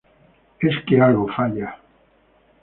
[0.61, 1.77] es que algo falla